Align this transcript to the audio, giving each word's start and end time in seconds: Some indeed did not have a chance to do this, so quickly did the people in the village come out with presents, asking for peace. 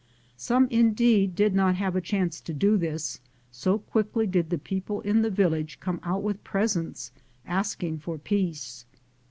Some 0.37 0.67
indeed 0.71 1.35
did 1.35 1.53
not 1.53 1.75
have 1.75 1.95
a 1.95 2.01
chance 2.01 2.41
to 2.41 2.55
do 2.55 2.75
this, 2.75 3.21
so 3.51 3.77
quickly 3.77 4.25
did 4.25 4.49
the 4.49 4.57
people 4.57 5.01
in 5.01 5.21
the 5.21 5.29
village 5.29 5.79
come 5.79 5.99
out 6.01 6.23
with 6.23 6.43
presents, 6.43 7.11
asking 7.45 7.99
for 7.99 8.17
peace. 8.17 8.85